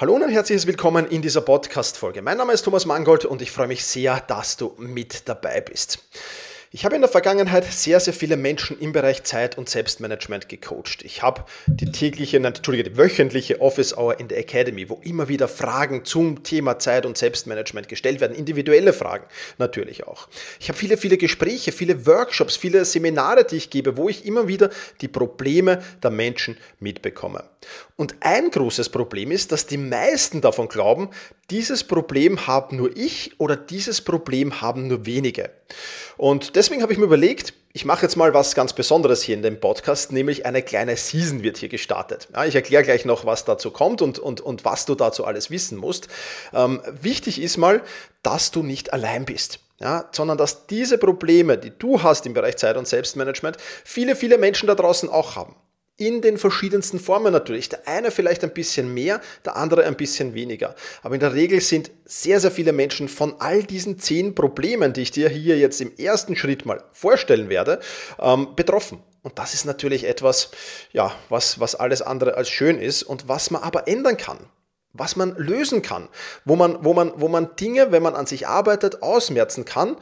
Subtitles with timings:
[0.00, 2.22] Hallo und ein herzliches Willkommen in dieser Podcast-Folge.
[2.22, 5.98] Mein Name ist Thomas Mangold und ich freue mich sehr, dass du mit dabei bist.
[6.70, 11.02] Ich habe in der Vergangenheit sehr, sehr viele Menschen im Bereich Zeit- und Selbstmanagement gecoacht.
[11.02, 15.26] Ich habe die tägliche, nein, Entschuldige, die wöchentliche Office Hour in der Academy, wo immer
[15.26, 19.24] wieder Fragen zum Thema Zeit- und Selbstmanagement gestellt werden, individuelle Fragen
[19.56, 20.28] natürlich auch.
[20.60, 24.46] Ich habe viele, viele Gespräche, viele Workshops, viele Seminare, die ich gebe, wo ich immer
[24.46, 24.70] wieder
[25.00, 27.42] die Probleme der Menschen mitbekomme.
[27.96, 31.10] Und ein großes Problem ist, dass die meisten davon glauben,
[31.50, 35.50] dieses Problem habe nur ich oder dieses Problem haben nur wenige.
[36.16, 39.42] Und deswegen habe ich mir überlegt, ich mache jetzt mal was ganz Besonderes hier in
[39.42, 42.28] dem Podcast, nämlich eine kleine Season wird hier gestartet.
[42.34, 45.50] Ja, ich erkläre gleich noch, was dazu kommt und, und, und was du dazu alles
[45.50, 46.08] wissen musst.
[46.52, 47.82] Ähm, wichtig ist mal,
[48.22, 49.60] dass du nicht allein bist.
[49.80, 54.36] Ja, sondern dass diese Probleme, die du hast im Bereich Zeit- und Selbstmanagement, viele, viele
[54.36, 55.54] Menschen da draußen auch haben
[55.98, 57.68] in den verschiedensten Formen natürlich.
[57.68, 60.74] Der eine vielleicht ein bisschen mehr, der andere ein bisschen weniger.
[61.02, 65.02] Aber in der Regel sind sehr, sehr viele Menschen von all diesen zehn Problemen, die
[65.02, 67.80] ich dir hier jetzt im ersten Schritt mal vorstellen werde,
[68.20, 69.02] ähm, betroffen.
[69.22, 70.52] Und das ist natürlich etwas,
[70.92, 74.38] ja, was, was alles andere als schön ist und was man aber ändern kann
[74.94, 76.08] was man lösen kann,
[76.44, 79.96] wo man, wo, man, wo man Dinge, wenn man an sich arbeitet, ausmerzen kann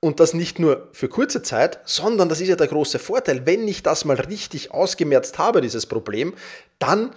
[0.00, 3.68] und das nicht nur für kurze Zeit, sondern das ist ja der große Vorteil, wenn
[3.68, 6.34] ich das mal richtig ausgemerzt habe, dieses Problem,
[6.78, 7.14] dann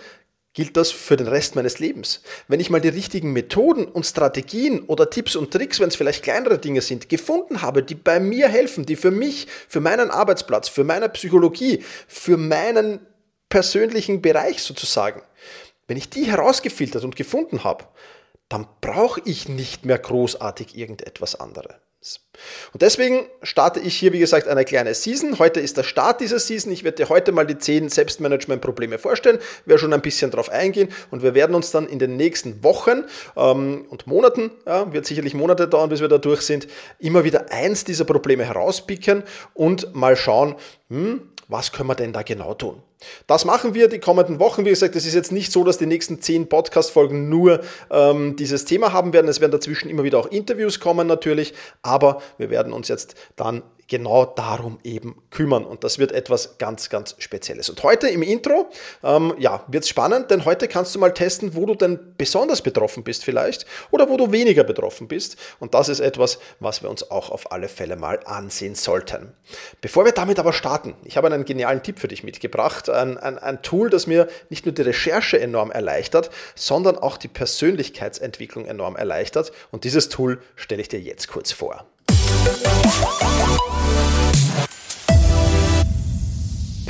[0.53, 2.21] gilt das für den Rest meines Lebens.
[2.47, 6.23] Wenn ich mal die richtigen Methoden und Strategien oder Tipps und Tricks, wenn es vielleicht
[6.23, 10.69] kleinere Dinge sind, gefunden habe, die bei mir helfen, die für mich, für meinen Arbeitsplatz,
[10.69, 12.99] für meine Psychologie, für meinen
[13.49, 15.23] persönlichen Bereich sozusagen,
[15.87, 17.85] wenn ich die herausgefiltert und gefunden habe,
[18.47, 21.73] dann brauche ich nicht mehr großartig irgendetwas anderes.
[22.73, 25.39] Und deswegen starte ich hier, wie gesagt, eine kleine Season.
[25.39, 26.71] Heute ist der Start dieser Season.
[26.71, 30.89] Ich werde dir heute mal die 10 Selbstmanagement-Probleme vorstellen, werde schon ein bisschen darauf eingehen
[31.11, 33.03] und wir werden uns dann in den nächsten Wochen
[33.37, 36.67] ähm, und Monaten, ja, wird sicherlich Monate dauern, bis wir da durch sind,
[36.99, 39.23] immer wieder eins dieser Probleme herauspicken
[39.53, 40.55] und mal schauen,
[40.89, 42.81] hm, was können wir denn da genau tun?
[43.27, 44.65] Das machen wir die kommenden Wochen.
[44.65, 48.65] Wie gesagt, es ist jetzt nicht so, dass die nächsten zehn Podcast-Folgen nur ähm, dieses
[48.65, 49.27] Thema haben werden.
[49.27, 53.63] Es werden dazwischen immer wieder auch Interviews kommen natürlich, aber wir werden uns jetzt dann
[53.87, 55.65] genau darum eben kümmern.
[55.65, 57.69] Und das wird etwas ganz, ganz Spezielles.
[57.69, 58.69] Und heute im Intro,
[59.03, 62.61] ähm, ja, wird es spannend, denn heute kannst du mal testen, wo du denn besonders
[62.61, 65.37] betroffen bist vielleicht oder wo du weniger betroffen bist.
[65.59, 69.33] Und das ist etwas, was wir uns auch auf alle Fälle mal ansehen sollten.
[69.81, 72.89] Bevor wir damit aber starten, ich habe einen genialen Tipp für dich mitgebracht.
[72.93, 77.27] Ein, ein, ein Tool, das mir nicht nur die Recherche enorm erleichtert, sondern auch die
[77.27, 79.51] Persönlichkeitsentwicklung enorm erleichtert.
[79.71, 81.85] Und dieses Tool stelle ich dir jetzt kurz vor.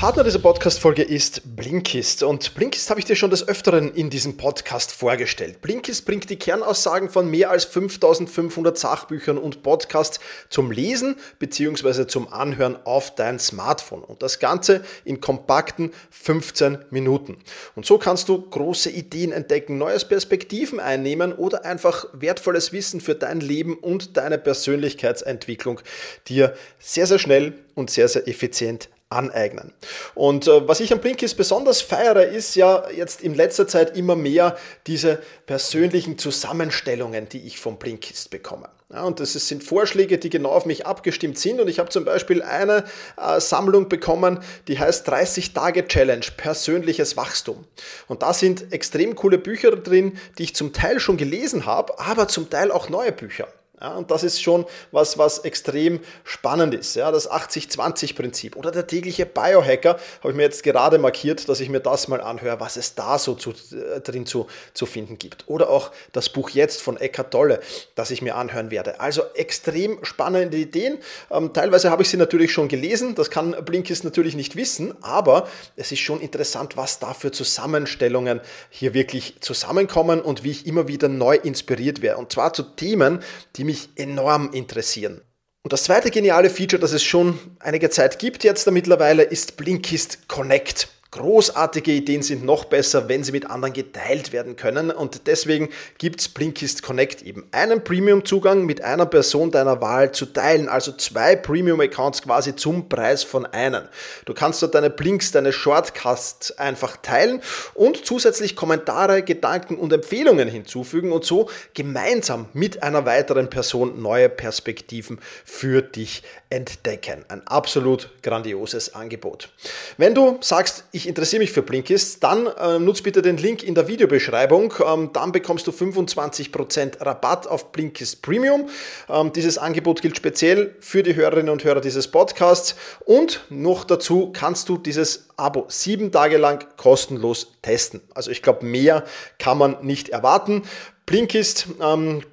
[0.03, 2.23] Partner dieser Podcast-Folge ist Blinkist.
[2.23, 5.61] Und Blinkist habe ich dir schon des Öfteren in diesem Podcast vorgestellt.
[5.61, 10.19] Blinkist bringt die Kernaussagen von mehr als 5500 Sachbüchern und Podcasts
[10.49, 12.05] zum Lesen bzw.
[12.05, 14.03] zum Anhören auf dein Smartphone.
[14.03, 17.37] Und das Ganze in kompakten 15 Minuten.
[17.77, 23.15] Und so kannst du große Ideen entdecken, neues Perspektiven einnehmen oder einfach wertvolles Wissen für
[23.15, 25.79] dein Leben und deine Persönlichkeitsentwicklung
[26.27, 29.74] dir sehr, sehr schnell und sehr, sehr effizient aneignen.
[30.16, 34.16] Und äh, was ich am Blinkist besonders feiere, ist ja jetzt in letzter Zeit immer
[34.16, 34.57] mehr
[34.88, 38.69] diese persönlichen Zusammenstellungen, die ich vom Blinkist bekomme.
[38.94, 41.59] Ja, und das sind Vorschläge, die genau auf mich abgestimmt sind.
[41.59, 42.84] Und ich habe zum Beispiel eine
[43.18, 47.66] äh, Sammlung bekommen, die heißt 30 Tage Challenge, persönliches Wachstum.
[48.07, 52.28] Und da sind extrem coole Bücher drin, die ich zum Teil schon gelesen habe, aber
[52.28, 53.47] zum Teil auch neue Bücher.
[53.81, 56.95] Ja, und das ist schon was, was extrem spannend ist.
[56.95, 61.69] Ja, das 80-20-Prinzip oder der tägliche Biohacker habe ich mir jetzt gerade markiert, dass ich
[61.69, 65.45] mir das mal anhöre, was es da so zu, äh, drin zu, zu finden gibt.
[65.47, 67.59] Oder auch das Buch jetzt von Eckhart Tolle,
[67.95, 69.00] das ich mir anhören werde.
[69.00, 71.00] Also extrem spannende Ideen.
[71.29, 73.16] Ähm, teilweise habe ich sie natürlich schon gelesen.
[73.16, 78.39] Das kann Blinkist natürlich nicht wissen, aber es ist schon interessant, was da für Zusammenstellungen
[78.69, 82.19] hier wirklich zusammenkommen und wie ich immer wieder neu inspiriert werde.
[82.19, 83.21] Und zwar zu Themen,
[83.57, 85.21] die mich mich enorm interessieren.
[85.63, 90.27] Und das zweite geniale Feature, das es schon einige Zeit gibt jetzt mittlerweile, ist Blinkist
[90.27, 90.89] Connect.
[91.13, 94.89] Großartige Ideen sind noch besser, wenn sie mit anderen geteilt werden können.
[94.89, 95.69] Und deswegen
[96.00, 100.68] gibt es Blinkist Connect eben einen Premium-Zugang mit einer Person deiner Wahl zu teilen.
[100.68, 103.83] Also zwei Premium-Accounts quasi zum Preis von einem.
[104.25, 107.44] Du kannst dort deine Blinks, deine Shortcasts einfach teilen
[107.75, 114.30] und zusätzlich Kommentare, Gedanken und Empfehlungen hinzufügen und so gemeinsam mit einer weiteren Person neue
[114.30, 117.25] Perspektiven für dich entdecken.
[117.29, 119.50] Ein absolut grandioses Angebot.
[119.97, 123.73] Wenn du sagst, ich interessiere mich für Blinkist, dann äh, nutz bitte den Link in
[123.73, 124.73] der Videobeschreibung.
[124.85, 128.69] Ähm, dann bekommst du 25% Rabatt auf Blinkist Premium.
[129.09, 132.75] Ähm, dieses Angebot gilt speziell für die Hörerinnen und Hörer dieses Podcasts.
[133.03, 138.01] Und noch dazu kannst du dieses Abo sieben Tage lang kostenlos testen.
[138.13, 139.03] Also ich glaube, mehr
[139.39, 140.61] kann man nicht erwarten.
[141.05, 142.23] Blinkist.de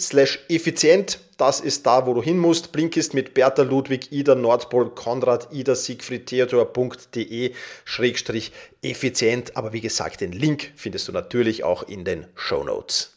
[0.00, 2.72] slash effizient, das ist da, wo du hin musst.
[2.72, 7.52] Blinkist mit Bertha Ludwig, Ida Nordpol, Konrad, Ida Siegfried Theodor.de
[7.84, 8.52] schrägstrich
[8.82, 9.56] effizient.
[9.58, 13.14] Aber wie gesagt, den Link findest du natürlich auch in den Show Notes.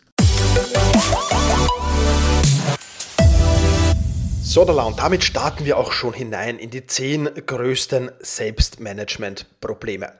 [4.44, 10.12] So, und damit starten wir auch schon hinein in die zehn größten Selbstmanagement-Probleme.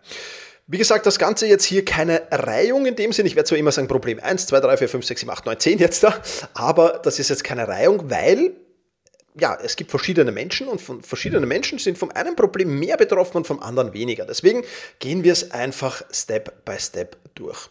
[0.66, 3.26] Wie gesagt, das Ganze jetzt hier keine Reihung in dem Sinn.
[3.26, 5.60] Ich werde zwar immer sagen Problem 1, 2, 3, 4, 5, 6, 7, 8, 9,
[5.60, 6.22] 10 jetzt da,
[6.54, 8.56] aber das ist jetzt keine Reihung, weil
[9.36, 13.38] ja, es gibt verschiedene Menschen und von verschiedenen Menschen sind vom einen Problem mehr betroffen
[13.38, 14.26] und vom anderen weniger.
[14.26, 14.64] Deswegen
[15.00, 17.70] gehen wir es einfach Step by Step durch.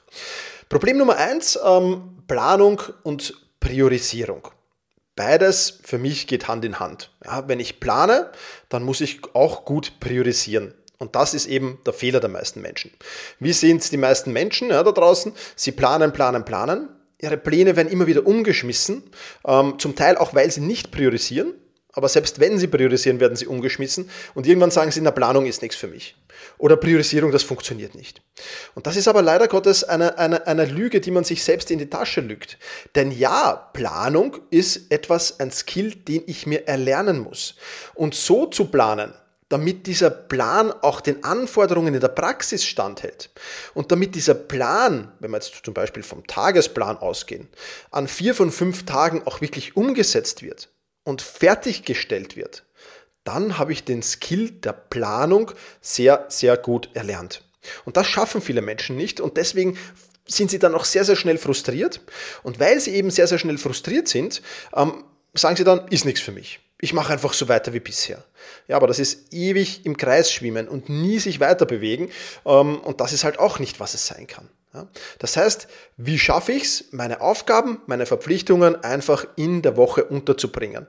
[0.69, 4.49] Problem Nummer 1, ähm, Planung und Priorisierung.
[5.15, 7.13] Beides für mich geht Hand in Hand.
[7.25, 8.33] Ja, wenn ich plane,
[8.69, 10.75] dann muss ich auch gut priorisieren.
[11.03, 12.93] Und das ist eben der Fehler der meisten Menschen.
[13.41, 15.33] Wie sehen es die meisten Menschen ja, da draußen?
[15.57, 16.91] Sie planen, planen, planen.
[17.21, 19.03] Ihre Pläne werden immer wieder umgeschmissen,
[19.45, 21.55] ähm, zum Teil auch, weil sie nicht priorisieren.
[21.93, 24.09] Aber selbst wenn sie priorisieren, werden sie umgeschmissen.
[24.35, 26.15] Und irgendwann sagen sie, in der Planung ist nichts für mich.
[26.57, 28.23] Oder Priorisierung, das funktioniert nicht.
[28.77, 31.81] Und das ist aber leider Gottes eine, eine, eine Lüge, die man sich selbst in
[31.81, 32.59] die Tasche lügt.
[32.95, 37.57] Denn ja, Planung ist etwas, ein Skill, den ich mir erlernen muss.
[37.95, 39.13] Und so zu planen,
[39.53, 43.29] damit dieser Plan auch den Anforderungen in der Praxis standhält
[43.75, 47.49] und damit dieser Plan, wenn wir jetzt zum Beispiel vom Tagesplan ausgehen,
[47.91, 50.71] an vier von fünf Tagen auch wirklich umgesetzt wird
[51.05, 52.65] und fertiggestellt wird,
[53.25, 55.53] dann habe ich den Skill der Planung
[55.83, 57.45] sehr, sehr gut erlernt.
[57.85, 59.77] Und das schaffen viele Menschen nicht und deswegen
[60.27, 62.01] sind sie dann auch sehr, sehr schnell frustriert.
[62.43, 64.41] Und weil sie eben sehr, sehr schnell frustriert sind,
[64.75, 68.25] ähm, sagen sie dann, ist nichts für mich ich mache einfach so weiter wie bisher.
[68.67, 72.11] Ja, aber das ist ewig im Kreis schwimmen und nie sich weiter bewegen.
[72.45, 74.49] Ähm, und das ist halt auch nicht, was es sein kann.
[75.19, 75.69] Das heißt,
[75.99, 80.87] wie schaffe ich es, meine Aufgaben, meine Verpflichtungen einfach in der Woche unterzubringen?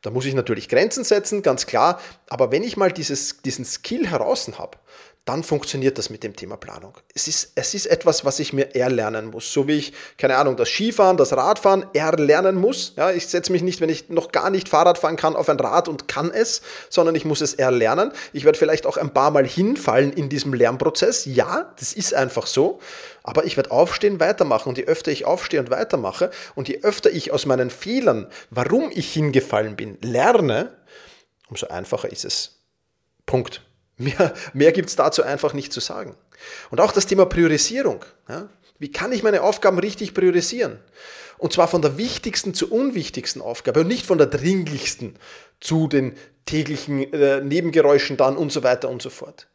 [0.00, 2.00] Da muss ich natürlich Grenzen setzen, ganz klar.
[2.28, 4.78] Aber wenn ich mal dieses, diesen Skill heraus habe,
[5.26, 6.94] dann funktioniert das mit dem Thema Planung.
[7.12, 9.52] Es ist, es ist etwas, was ich mir erlernen muss.
[9.52, 12.92] So wie ich, keine Ahnung, das Skifahren, das Radfahren erlernen muss.
[12.96, 15.58] Ja, ich setze mich nicht, wenn ich noch gar nicht Fahrrad fahren kann, auf ein
[15.58, 18.12] Rad und kann es, sondern ich muss es erlernen.
[18.32, 21.24] Ich werde vielleicht auch ein paar Mal hinfallen in diesem Lernprozess.
[21.24, 22.78] Ja, das ist einfach so.
[23.24, 24.68] Aber ich werde aufstehen, weitermachen.
[24.68, 28.92] Und je öfter ich aufstehe und weitermache und je öfter ich aus meinen Fehlern, warum
[28.94, 30.76] ich hingefallen bin, lerne,
[31.48, 32.60] umso einfacher ist es.
[33.26, 33.65] Punkt.
[33.98, 36.16] Mehr, mehr gibt es dazu einfach nicht zu sagen.
[36.70, 38.04] Und auch das Thema Priorisierung.
[38.28, 38.48] Ja?
[38.78, 40.78] Wie kann ich meine Aufgaben richtig priorisieren?
[41.38, 45.18] Und zwar von der wichtigsten zur unwichtigsten Aufgabe und nicht von der dringlichsten
[45.60, 46.16] zu den
[46.46, 49.48] täglichen äh, Nebengeräuschen dann und so weiter und so fort.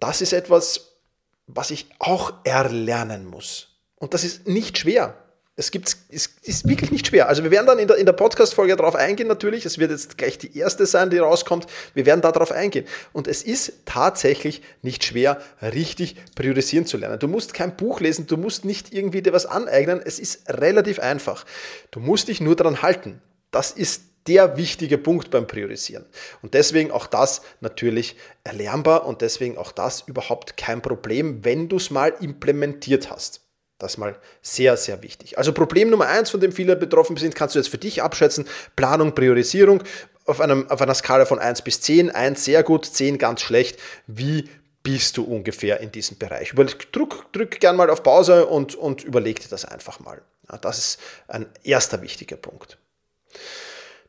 [0.00, 0.98] Das ist etwas,
[1.46, 3.80] was ich auch erlernen muss.
[3.96, 5.27] Und das ist nicht schwer.
[5.58, 7.28] Es, gibt, es ist wirklich nicht schwer.
[7.28, 9.66] Also wir werden dann in der, in der Podcast-Folge darauf eingehen natürlich.
[9.66, 11.66] Es wird jetzt gleich die erste sein, die rauskommt.
[11.94, 12.86] Wir werden darauf eingehen.
[13.12, 17.18] Und es ist tatsächlich nicht schwer, richtig priorisieren zu lernen.
[17.18, 20.00] Du musst kein Buch lesen, du musst nicht irgendwie dir was aneignen.
[20.04, 21.44] Es ist relativ einfach.
[21.90, 23.20] Du musst dich nur daran halten.
[23.50, 26.06] Das ist der wichtige Punkt beim Priorisieren.
[26.40, 31.78] Und deswegen auch das natürlich erlernbar und deswegen auch das überhaupt kein Problem, wenn du
[31.78, 33.40] es mal implementiert hast.
[33.78, 35.38] Das ist mal sehr, sehr wichtig.
[35.38, 38.46] Also Problem Nummer eins, von dem viele betroffen sind, kannst du jetzt für dich abschätzen.
[38.74, 39.84] Planung, Priorisierung
[40.24, 42.10] auf, einem, auf einer Skala von 1 bis 10.
[42.10, 43.78] 1 sehr gut, 10 ganz schlecht.
[44.06, 44.48] Wie
[44.82, 46.52] bist du ungefähr in diesem Bereich?
[46.92, 50.22] Drück, drück gern mal auf Pause und, und überleg dir das einfach mal.
[50.50, 52.78] Ja, das ist ein erster wichtiger Punkt.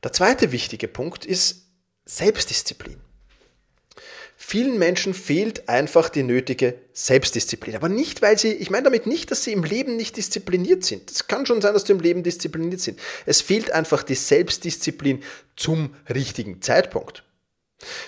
[0.04, 1.68] Der zweite wichtige Punkt ist
[2.06, 3.00] Selbstdisziplin.
[4.50, 7.76] Vielen Menschen fehlt einfach die nötige Selbstdisziplin.
[7.76, 11.12] Aber nicht, weil sie, ich meine damit nicht, dass sie im Leben nicht diszipliniert sind.
[11.12, 13.00] Es kann schon sein, dass sie im Leben diszipliniert sind.
[13.28, 15.22] Es fehlt einfach die Selbstdisziplin
[15.56, 17.24] zum richtigen Zeitpunkt.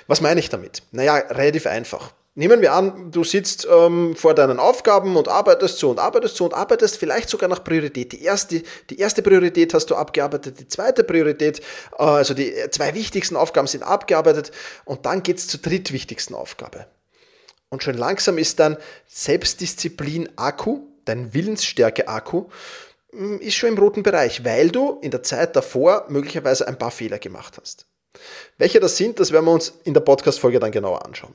[0.07, 0.81] Was meine ich damit?
[0.91, 2.12] Naja, relativ einfach.
[2.33, 6.45] Nehmen wir an, du sitzt ähm, vor deinen Aufgaben und arbeitest so und arbeitest so
[6.45, 8.13] und arbeitest vielleicht sogar nach Priorität.
[8.13, 11.59] Die erste, die erste Priorität hast du abgearbeitet, die zweite Priorität,
[12.00, 14.51] äh, also die zwei wichtigsten Aufgaben sind abgearbeitet
[14.85, 16.88] und dann geht es zur drittwichtigsten Aufgabe.
[17.67, 18.77] Und schon langsam ist dann
[19.09, 22.45] Selbstdisziplin-Akku, dein Willensstärke-Akku,
[23.11, 26.91] hm, ist schon im roten Bereich, weil du in der Zeit davor möglicherweise ein paar
[26.91, 27.90] Fehler gemacht hast.
[28.57, 31.33] Welche das sind, das werden wir uns in der Podcast-Folge dann genauer anschauen.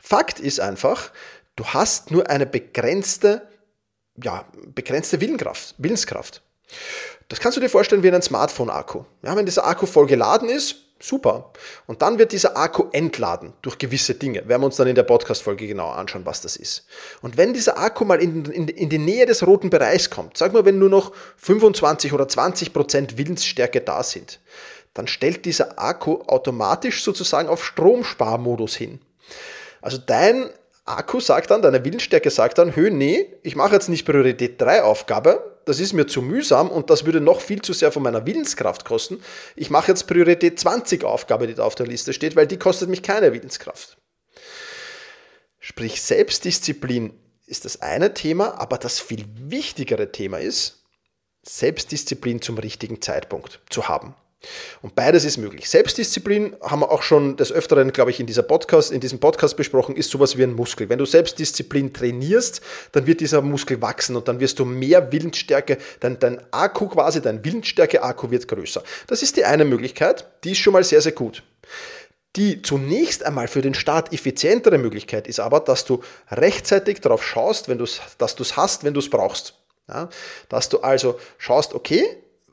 [0.00, 1.10] Fakt ist einfach,
[1.56, 3.42] du hast nur eine begrenzte,
[4.22, 6.42] ja, begrenzte Willenskraft.
[7.28, 9.04] Das kannst du dir vorstellen wie einen Smartphone-Akku.
[9.22, 11.52] Ja, wenn dieser Akku voll geladen ist, super.
[11.86, 14.48] Und dann wird dieser Akku entladen durch gewisse Dinge.
[14.48, 16.86] Werden wir uns dann in der Podcast-Folge genauer anschauen, was das ist.
[17.22, 20.52] Und wenn dieser Akku mal in, in, in die Nähe des roten Bereichs kommt, sag
[20.52, 24.40] mal, wenn nur noch 25 oder 20 Prozent Willensstärke da sind,
[24.98, 29.00] dann stellt dieser Akku automatisch sozusagen auf Stromsparmodus hin.
[29.80, 30.50] Also dein
[30.84, 34.82] Akku sagt dann, deine Willensstärke sagt dann, hö, nee, ich mache jetzt nicht Priorität 3
[34.82, 38.26] Aufgabe, das ist mir zu mühsam und das würde noch viel zu sehr von meiner
[38.26, 39.22] Willenskraft kosten.
[39.54, 42.88] Ich mache jetzt Priorität 20 Aufgabe, die da auf der Liste steht, weil die kostet
[42.88, 43.98] mich keine Willenskraft.
[45.60, 47.12] Sprich, Selbstdisziplin
[47.46, 50.82] ist das eine Thema, aber das viel wichtigere Thema ist,
[51.44, 54.16] Selbstdisziplin zum richtigen Zeitpunkt zu haben.
[54.82, 55.68] Und beides ist möglich.
[55.68, 59.56] Selbstdisziplin haben wir auch schon des Öfteren, glaube ich, in, dieser Podcast, in diesem Podcast
[59.56, 60.88] besprochen, ist sowas wie ein Muskel.
[60.88, 62.60] Wenn du Selbstdisziplin trainierst,
[62.92, 67.20] dann wird dieser Muskel wachsen und dann wirst du mehr Willensstärke, dein, dein Akku quasi,
[67.20, 68.84] dein Willensstärke-Akku wird größer.
[69.08, 71.42] Das ist die eine Möglichkeit, die ist schon mal sehr, sehr gut.
[72.36, 77.68] Die zunächst einmal für den Start effizientere Möglichkeit ist aber, dass du rechtzeitig darauf schaust,
[77.68, 77.84] wenn
[78.18, 79.54] dass du es hast, wenn du es brauchst.
[79.88, 80.10] Ja,
[80.50, 82.04] dass du also schaust, okay,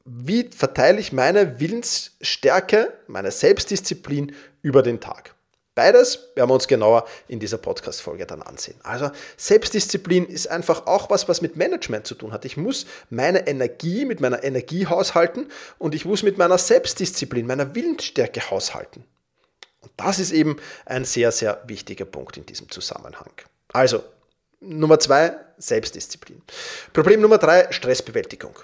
[0.05, 5.33] wie verteile ich meine Willensstärke, meine Selbstdisziplin über den Tag.
[5.74, 8.79] Beides werden wir uns genauer in dieser Podcast-Folge dann ansehen.
[8.83, 12.45] Also Selbstdisziplin ist einfach auch was, was mit Management zu tun hat.
[12.45, 17.75] Ich muss meine Energie mit meiner Energie haushalten und ich muss mit meiner Selbstdisziplin, meiner
[17.75, 19.03] Willensstärke haushalten.
[19.81, 23.31] Und das ist eben ein sehr, sehr wichtiger Punkt in diesem Zusammenhang.
[23.74, 24.01] Also,
[24.62, 26.41] Nummer zwei, Selbstdisziplin.
[26.93, 28.55] Problem Nummer drei, Stressbewältigung.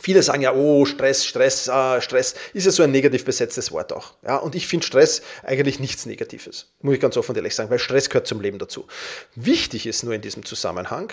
[0.00, 3.92] Viele sagen ja, oh, Stress, Stress, äh, Stress ist ja so ein negativ besetztes Wort
[3.92, 4.14] auch.
[4.24, 7.70] Ja, und ich finde Stress eigentlich nichts Negatives, muss ich ganz offen und ehrlich sagen,
[7.70, 8.86] weil Stress gehört zum Leben dazu.
[9.34, 11.12] Wichtig ist nur in diesem Zusammenhang,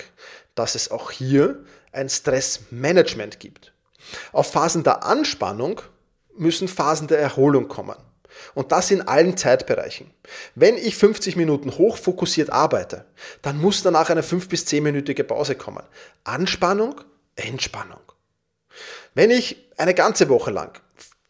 [0.54, 3.72] dass es auch hier ein Stressmanagement gibt.
[4.32, 5.80] Auf Phasen der Anspannung
[6.36, 7.96] müssen Phasen der Erholung kommen.
[8.54, 10.10] Und das in allen Zeitbereichen.
[10.54, 13.06] Wenn ich 50 Minuten hochfokussiert arbeite,
[13.40, 15.84] dann muss danach eine 5 bis 10-minütige Pause kommen.
[16.24, 17.00] Anspannung,
[17.34, 18.00] Entspannung.
[19.16, 20.78] Wenn ich eine ganze Woche lang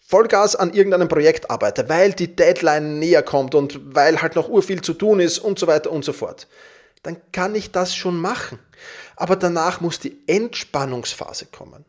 [0.01, 4.83] Vollgas an irgendeinem Projekt arbeite, weil die Deadline näher kommt und weil halt noch urviel
[4.83, 6.49] zu tun ist und so weiter und so fort,
[7.05, 8.59] dann kann ich das schon machen.
[9.15, 11.85] Aber danach muss die Entspannungsphase kommen.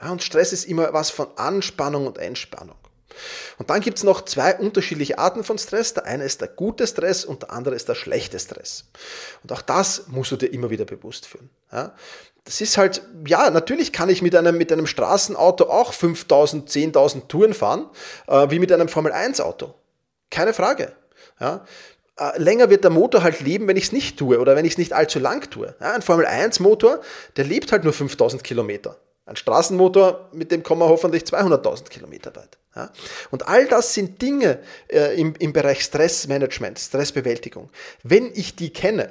[0.00, 2.78] Ja, und Stress ist immer was von Anspannung und Entspannung.
[3.58, 5.94] Und dann gibt es noch zwei unterschiedliche Arten von Stress.
[5.94, 8.84] Der eine ist der gute Stress und der andere ist der schlechte Stress.
[9.42, 11.50] Und auch das musst du dir immer wieder bewusst führen.
[11.72, 11.94] Ja?
[12.44, 17.28] Das ist halt, ja, natürlich kann ich mit einem, mit einem Straßenauto auch 5000, 10.000
[17.28, 17.88] Touren fahren,
[18.28, 19.74] äh, wie mit einem Formel-1-Auto.
[20.30, 20.92] Keine Frage.
[21.40, 21.64] Ja?
[22.18, 24.72] Äh, länger wird der Motor halt leben, wenn ich es nicht tue oder wenn ich
[24.72, 25.74] es nicht allzu lang tue.
[25.80, 27.00] Ja, ein Formel-1-Motor,
[27.36, 28.96] der lebt halt nur 5000 Kilometer.
[29.26, 32.58] Ein Straßenmotor, mit dem kommen wir hoffentlich 200.000 Kilometer weit.
[32.76, 32.92] Ja?
[33.32, 37.68] Und all das sind Dinge äh, im, im Bereich Stressmanagement, Stressbewältigung.
[38.04, 39.10] Wenn ich die kenne,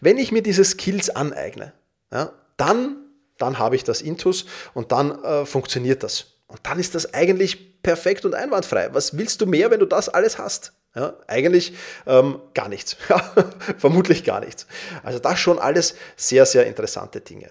[0.00, 1.74] wenn ich mir diese Skills aneigne,
[2.10, 2.96] ja, dann,
[3.36, 6.26] dann habe ich das Intus und dann äh, funktioniert das.
[6.46, 8.94] Und dann ist das eigentlich perfekt und einwandfrei.
[8.94, 10.72] Was willst du mehr, wenn du das alles hast?
[10.94, 11.74] Ja, eigentlich
[12.06, 12.96] ähm, gar nichts.
[13.78, 14.66] Vermutlich gar nichts.
[15.02, 17.50] Also das schon alles sehr, sehr interessante Dinge.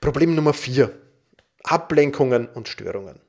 [0.00, 0.90] Problem Nummer vier.
[1.62, 3.20] Ablenkungen und Störungen.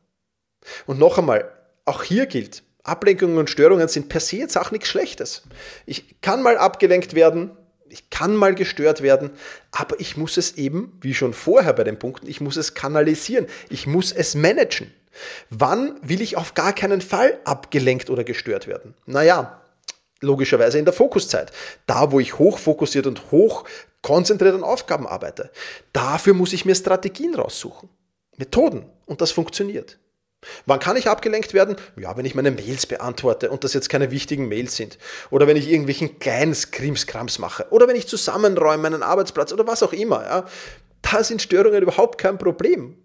[0.85, 1.49] Und noch einmal,
[1.85, 5.43] auch hier gilt, Ablenkungen und Störungen sind per se jetzt auch nichts Schlechtes.
[5.85, 7.51] Ich kann mal abgelenkt werden,
[7.89, 9.31] ich kann mal gestört werden,
[9.71, 13.47] aber ich muss es eben, wie schon vorher bei den Punkten, ich muss es kanalisieren,
[13.69, 14.93] ich muss es managen.
[15.49, 18.95] Wann will ich auf gar keinen Fall abgelenkt oder gestört werden?
[19.05, 19.61] Naja,
[20.21, 21.51] logischerweise in der Fokuszeit.
[21.85, 23.65] Da, wo ich hochfokussiert und hoch
[24.01, 25.51] konzentriert an Aufgaben arbeite.
[25.93, 27.89] Dafür muss ich mir Strategien raussuchen.
[28.37, 28.85] Methoden.
[29.05, 29.97] Und das funktioniert.
[30.65, 31.75] Wann kann ich abgelenkt werden?
[31.97, 34.97] Ja, wenn ich meine Mails beantworte und das jetzt keine wichtigen Mails sind.
[35.31, 37.65] Oder wenn ich irgendwelchen kleinen Krimskrams mache.
[37.71, 40.23] Oder wenn ich zusammenräume meinen Arbeitsplatz oder was auch immer.
[40.23, 40.45] Ja.
[41.01, 42.97] Da sind Störungen überhaupt kein Problem.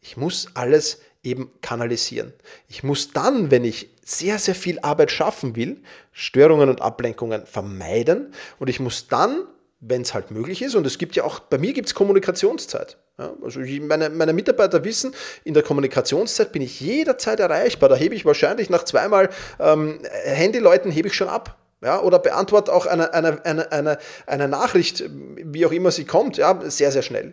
[0.00, 2.32] Ich muss alles eben kanalisieren.
[2.68, 8.32] Ich muss dann, wenn ich sehr, sehr viel Arbeit schaffen will, Störungen und Ablenkungen vermeiden.
[8.58, 9.44] Und ich muss dann,
[9.80, 12.98] wenn es halt möglich ist, und es gibt ja auch, bei mir gibt es Kommunikationszeit.
[13.18, 15.14] Ja, also meine, meine Mitarbeiter wissen,
[15.44, 17.88] in der Kommunikationszeit bin ich jederzeit erreichbar.
[17.88, 21.56] Da hebe ich wahrscheinlich nach zweimal ähm, Handyleuten hebe ich schon ab.
[21.82, 26.36] Ja, oder beantworte auch eine, eine, eine, eine, eine Nachricht, wie auch immer sie kommt,
[26.36, 27.32] ja, sehr, sehr schnell.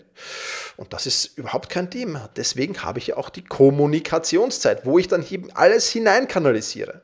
[0.78, 2.30] Und das ist überhaupt kein Thema.
[2.36, 7.02] Deswegen habe ich ja auch die Kommunikationszeit, wo ich dann eben alles hineinkanalisiere.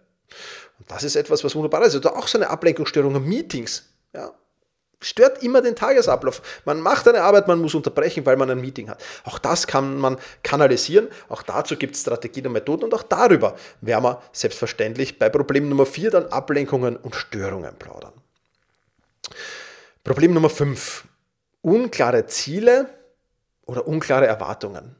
[0.79, 1.95] Und das ist etwas, was wunderbar ist.
[1.95, 3.89] Oder auch so eine Ablenkungsstörung Meetings.
[4.13, 4.31] Ja,
[4.99, 6.61] stört immer den Tagesablauf.
[6.65, 9.03] Man macht eine Arbeit, man muss unterbrechen, weil man ein Meeting hat.
[9.23, 11.07] Auch das kann man kanalisieren.
[11.29, 15.67] Auch dazu gibt es Strategien und Methoden und auch darüber werden wir selbstverständlich bei Problem
[15.67, 18.13] Nummer 4 dann Ablenkungen und Störungen plaudern.
[20.03, 21.05] Problem Nummer 5.
[21.61, 22.87] Unklare Ziele
[23.65, 24.95] oder unklare Erwartungen.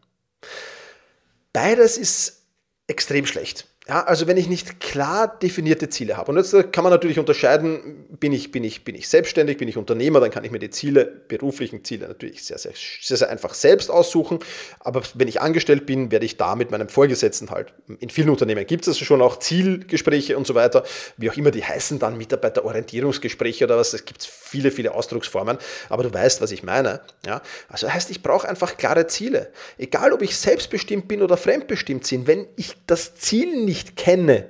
[1.51, 2.43] Beides ist
[2.88, 3.67] extrem schlecht.
[3.85, 6.31] Ja, also wenn ich nicht klar definierte Ziele habe.
[6.31, 9.75] Und jetzt kann man natürlich unterscheiden, bin ich, bin, ich, bin ich selbstständig, bin ich
[9.75, 12.71] Unternehmer, dann kann ich mir die Ziele, beruflichen Ziele natürlich sehr, sehr,
[13.01, 14.39] sehr, sehr einfach selbst aussuchen.
[14.79, 18.65] Aber wenn ich angestellt bin, werde ich da mit meinem Vorgesetzten halt, in vielen Unternehmen
[18.65, 20.85] gibt es schon auch Zielgespräche und so weiter,
[21.17, 25.57] wie auch immer die heißen dann Mitarbeiterorientierungsgespräche oder was, es gibt viele, viele Ausdrucksformen,
[25.89, 27.01] aber du weißt, was ich meine.
[27.25, 27.41] Ja?
[27.67, 29.51] Also heißt, ich brauche einfach klare Ziele.
[29.77, 34.47] Egal, ob ich selbstbestimmt bin oder fremdbestimmt bin, wenn ich das Ziel nicht nicht kenne,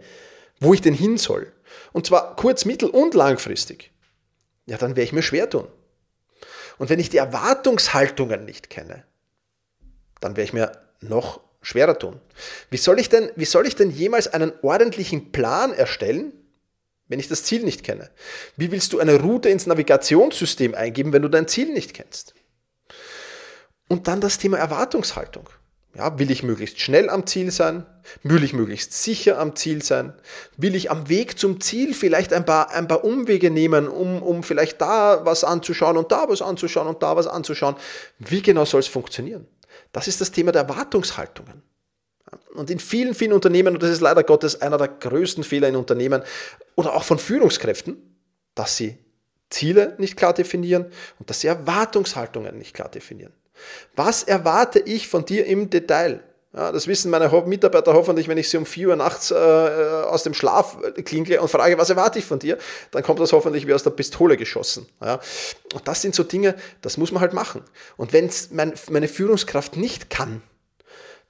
[0.59, 1.51] wo ich denn hin soll,
[1.93, 3.91] und zwar kurz-, mittel- und langfristig,
[4.65, 5.67] ja, dann werde ich mir schwer tun.
[6.77, 9.05] Und wenn ich die Erwartungshaltungen nicht kenne,
[10.19, 12.19] dann werde ich mir noch schwerer tun.
[12.69, 16.33] Wie soll ich denn, wie soll ich denn jemals einen ordentlichen Plan erstellen,
[17.07, 18.09] wenn ich das Ziel nicht kenne?
[18.57, 22.33] Wie willst du eine Route ins Navigationssystem eingeben, wenn du dein Ziel nicht kennst?
[23.87, 25.49] Und dann das Thema Erwartungshaltung.
[25.95, 27.85] Ja, will ich möglichst schnell am Ziel sein?
[28.23, 30.13] Will ich möglichst sicher am Ziel sein?
[30.57, 34.43] Will ich am Weg zum Ziel vielleicht ein paar, ein paar Umwege nehmen, um, um
[34.43, 37.75] vielleicht da was anzuschauen und da was anzuschauen und da was anzuschauen?
[38.19, 39.47] Wie genau soll es funktionieren?
[39.91, 41.61] Das ist das Thema der Erwartungshaltungen.
[42.53, 45.75] Und in vielen, vielen Unternehmen, und das ist leider Gottes einer der größten Fehler in
[45.75, 46.23] Unternehmen
[46.75, 47.97] oder auch von Führungskräften,
[48.55, 48.97] dass sie
[49.49, 50.85] Ziele nicht klar definieren
[51.19, 53.33] und dass sie Erwartungshaltungen nicht klar definieren.
[53.95, 56.23] Was erwarte ich von dir im Detail?
[56.55, 60.21] Ja, das wissen meine Mitarbeiter hoffentlich, wenn ich sie um 4 Uhr nachts äh, aus
[60.21, 62.59] dem Schlaf klinkle und frage, was erwarte ich von dir,
[62.91, 64.85] dann kommt das hoffentlich wie aus der Pistole geschossen.
[65.01, 65.19] Ja,
[65.73, 67.63] und das sind so Dinge, das muss man halt machen.
[67.97, 70.43] Und wenn es mein, meine Führungskraft nicht kann,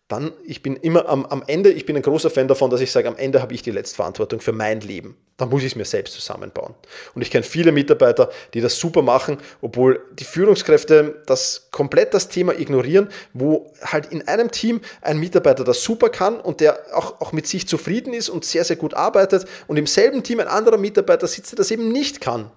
[0.09, 2.91] dann, ich bin immer am, am Ende, ich bin ein großer Fan davon, dass ich
[2.91, 5.17] sage, am Ende habe ich die Letztverantwortung für mein Leben.
[5.37, 6.75] Dann muss ich es mir selbst zusammenbauen.
[7.15, 12.27] Und ich kenne viele Mitarbeiter, die das super machen, obwohl die Führungskräfte das komplett das
[12.27, 17.21] Thema ignorieren, wo halt in einem Team ein Mitarbeiter das super kann und der auch,
[17.21, 20.47] auch mit sich zufrieden ist und sehr, sehr gut arbeitet und im selben Team ein
[20.47, 22.51] anderer Mitarbeiter sitzt, der das eben nicht kann.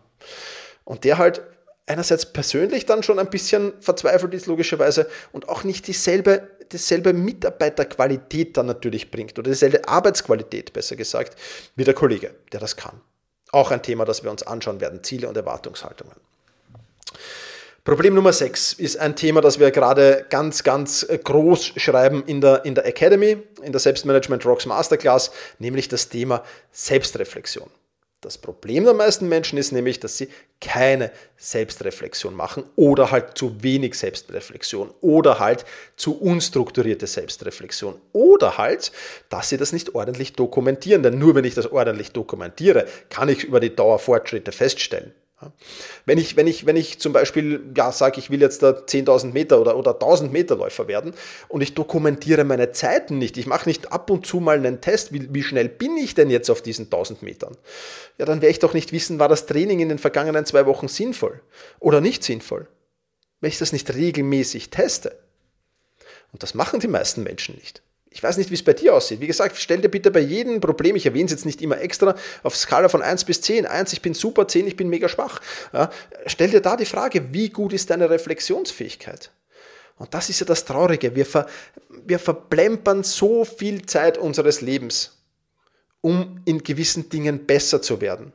[0.84, 1.42] Und der halt
[1.86, 8.56] einerseits persönlich dann schon ein bisschen verzweifelt ist, logischerweise, und auch nicht dieselbe, dieselbe Mitarbeiterqualität
[8.56, 11.38] dann natürlich bringt oder dieselbe Arbeitsqualität, besser gesagt,
[11.76, 13.00] wie der Kollege, der das kann.
[13.52, 16.16] Auch ein Thema, das wir uns anschauen werden, Ziele und Erwartungshaltungen.
[17.84, 22.64] Problem Nummer 6 ist ein Thema, das wir gerade ganz, ganz groß schreiben in der,
[22.64, 27.70] in der Academy, in der Selbstmanagement Rocks Masterclass, nämlich das Thema Selbstreflexion.
[28.26, 30.26] Das Problem der meisten Menschen ist nämlich, dass sie
[30.60, 38.90] keine Selbstreflexion machen oder halt zu wenig Selbstreflexion oder halt zu unstrukturierte Selbstreflexion oder halt,
[39.28, 41.04] dass sie das nicht ordentlich dokumentieren.
[41.04, 45.14] Denn nur wenn ich das ordentlich dokumentiere, kann ich über die Dauer Fortschritte feststellen.
[46.06, 49.32] Wenn ich, wenn ich, wenn ich zum Beispiel ja, sage, ich will jetzt da 10.000
[49.32, 51.12] Meter oder, oder 1.000 Meter Läufer werden
[51.48, 55.12] und ich dokumentiere meine Zeiten nicht, ich mache nicht ab und zu mal einen Test,
[55.12, 57.54] wie, wie schnell bin ich denn jetzt auf diesen 1.000 Metern,
[58.16, 60.88] ja, dann werde ich doch nicht wissen, war das Training in den vergangenen zwei Wochen
[60.88, 61.42] sinnvoll
[61.80, 62.66] oder nicht sinnvoll,
[63.40, 65.18] wenn ich das nicht regelmäßig teste.
[66.32, 67.82] Und das machen die meisten Menschen nicht.
[68.16, 69.20] Ich weiß nicht, wie es bei dir aussieht.
[69.20, 72.14] Wie gesagt, stell dir bitte bei jedem Problem, ich erwähne es jetzt nicht immer extra,
[72.42, 73.66] auf Skala von 1 bis 10.
[73.66, 75.42] 1, ich bin super, 10, ich bin mega schwach.
[75.74, 75.90] Ja,
[76.24, 79.32] stell dir da die Frage, wie gut ist deine Reflexionsfähigkeit?
[79.98, 81.14] Und das ist ja das Traurige.
[81.14, 81.46] Wir, ver,
[82.06, 85.18] wir verplempern so viel Zeit unseres Lebens,
[86.00, 88.32] um in gewissen Dingen besser zu werden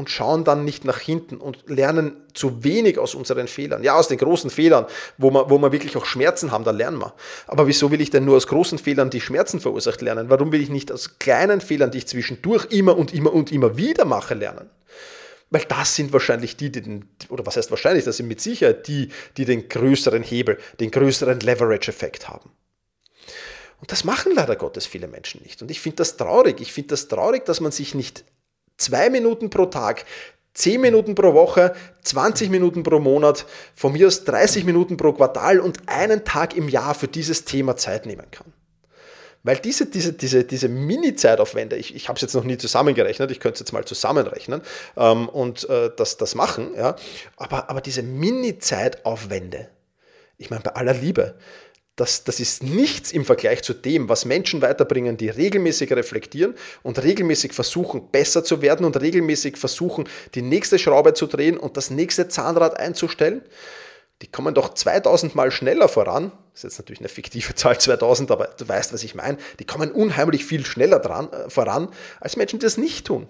[0.00, 3.84] und schauen dann nicht nach hinten und lernen zu wenig aus unseren Fehlern.
[3.84, 4.86] Ja, aus den großen Fehlern,
[5.18, 7.12] wo wir, wo wir wirklich auch Schmerzen haben, da lernen wir.
[7.46, 10.30] Aber wieso will ich denn nur aus großen Fehlern, die Schmerzen verursacht, lernen?
[10.30, 13.76] Warum will ich nicht aus kleinen Fehlern, die ich zwischendurch immer und immer und immer
[13.76, 14.70] wieder mache, lernen?
[15.50, 18.88] Weil das sind wahrscheinlich die, die den, oder was heißt wahrscheinlich, das sind mit Sicherheit
[18.88, 22.50] die, die den größeren Hebel, den größeren Leverage-Effekt haben.
[23.80, 25.60] Und das machen leider Gottes viele Menschen nicht.
[25.60, 26.60] Und ich finde das traurig.
[26.60, 28.24] Ich finde das traurig, dass man sich nicht
[28.80, 30.04] zwei Minuten pro Tag,
[30.54, 35.60] 10 Minuten pro Woche, 20 Minuten pro Monat, von mir aus 30 Minuten pro Quartal
[35.60, 38.52] und einen Tag im Jahr für dieses Thema Zeit nehmen kann.
[39.42, 43.40] Weil diese, diese, diese, diese Mini-Zeitaufwände, ich, ich habe es jetzt noch nie zusammengerechnet, ich
[43.40, 44.60] könnte es jetzt mal zusammenrechnen
[44.98, 46.94] ähm, und äh, das, das machen, ja,
[47.36, 49.70] aber, aber diese Mini-Zeitaufwände,
[50.36, 51.36] Ich meine, bei aller Liebe,
[52.00, 57.02] das, das ist nichts im Vergleich zu dem, was Menschen weiterbringen, die regelmäßig reflektieren und
[57.02, 61.90] regelmäßig versuchen, besser zu werden und regelmäßig versuchen, die nächste Schraube zu drehen und das
[61.90, 63.42] nächste Zahnrad einzustellen.
[64.22, 66.32] Die kommen doch 2000 Mal schneller voran.
[66.52, 69.36] Das ist jetzt natürlich eine fiktive Zahl 2000, aber du weißt, was ich meine.
[69.58, 71.88] Die kommen unheimlich viel schneller dran, äh, voran
[72.20, 73.28] als Menschen, die das nicht tun.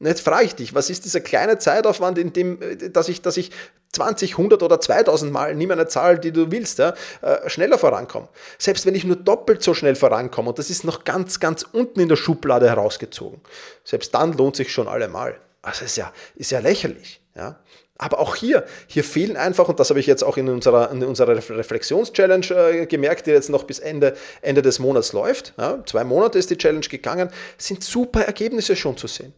[0.00, 3.22] Und jetzt frage ich dich, was ist dieser kleine Zeitaufwand, in dem, äh, dass ich,
[3.22, 3.50] dass ich
[3.92, 8.28] 20, 100 oder 2000 Mal, nimm eine Zahl, die du willst, ja, äh, schneller vorankomme.
[8.58, 12.00] Selbst wenn ich nur doppelt so schnell vorankomme, und das ist noch ganz, ganz unten
[12.00, 13.40] in der Schublade herausgezogen,
[13.84, 15.36] selbst dann lohnt sich schon allemal.
[15.62, 17.20] Also ist ja, ist ja lächerlich.
[17.36, 17.60] Ja.
[17.96, 21.04] Aber auch hier, hier fehlen einfach, und das habe ich jetzt auch in unserer, in
[21.04, 25.54] unserer Reflexions-Challenge äh, gemerkt, die jetzt noch bis Ende, Ende des Monats läuft.
[25.56, 29.32] Ja, zwei Monate ist die Challenge gegangen, sind super Ergebnisse schon zu sehen.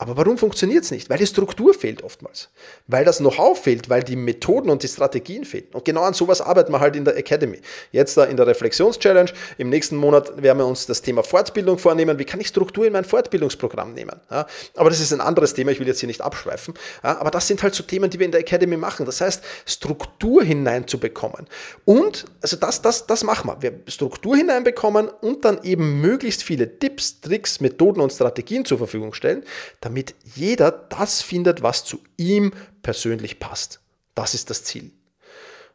[0.00, 1.10] Aber warum funktioniert es nicht?
[1.10, 2.50] Weil die Struktur fehlt oftmals.
[2.86, 5.66] Weil das Know-how fehlt, weil die Methoden und die Strategien fehlen.
[5.72, 7.58] Und genau an sowas arbeiten wir halt in der Academy.
[7.90, 9.32] Jetzt da in der Reflexions-Challenge.
[9.58, 12.16] Im nächsten Monat werden wir uns das Thema Fortbildung vornehmen.
[12.16, 14.20] Wie kann ich Struktur in mein Fortbildungsprogramm nehmen?
[14.30, 15.72] Ja, aber das ist ein anderes Thema.
[15.72, 16.74] Ich will jetzt hier nicht abschweifen.
[17.02, 19.04] Ja, aber das sind halt so Themen, die wir in der Academy machen.
[19.04, 21.48] Das heißt, Struktur hineinzubekommen.
[21.84, 23.60] Und, also das, das, das machen wir.
[23.60, 29.12] Wir Struktur hineinbekommen und dann eben möglichst viele Tipps, Tricks, Methoden und Strategien zur Verfügung
[29.12, 29.42] stellen,
[29.88, 33.80] damit jeder das findet, was zu ihm persönlich passt.
[34.14, 34.90] Das ist das Ziel.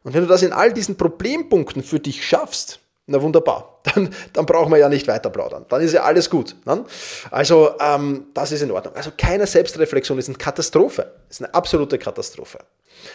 [0.04, 4.46] Und wenn du das in all diesen Problempunkten für dich schaffst, na wunderbar, dann, dann
[4.46, 5.66] brauchen wir ja nicht weiter plaudern.
[5.68, 6.54] Dann ist ja alles gut.
[6.64, 6.84] Ne?
[7.32, 8.94] Also ähm, das ist in Ordnung.
[8.94, 11.10] Also keine Selbstreflexion ist eine Katastrophe.
[11.28, 12.58] Ist eine absolute Katastrophe.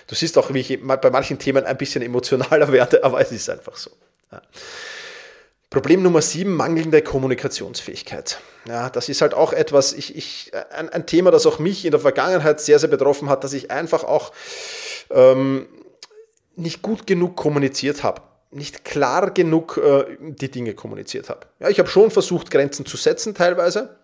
[0.07, 3.49] Du siehst auch, wie ich bei manchen Themen ein bisschen emotionaler werde, aber es ist
[3.49, 3.91] einfach so.
[4.33, 4.41] Ja.
[5.69, 8.39] Problem Nummer sieben, mangelnde Kommunikationsfähigkeit.
[8.67, 11.91] Ja, das ist halt auch etwas, ich, ich, ein, ein, Thema, das auch mich in
[11.91, 14.31] der Vergangenheit sehr, sehr betroffen hat, dass ich einfach auch
[15.11, 15.67] ähm,
[16.55, 21.41] nicht gut genug kommuniziert habe, nicht klar genug äh, die Dinge kommuniziert habe.
[21.59, 23.99] Ja, ich habe schon versucht, Grenzen zu setzen teilweise,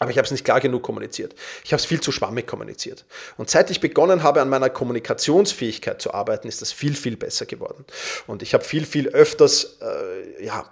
[0.00, 1.34] aber ich habe es nicht klar genug kommuniziert.
[1.64, 3.06] Ich habe es viel zu schwammig kommuniziert.
[3.38, 7.46] Und seit ich begonnen habe, an meiner Kommunikationsfähigkeit zu arbeiten, ist das viel, viel besser
[7.46, 7.86] geworden.
[8.26, 10.64] Und ich habe viel, viel öfters, äh, ja,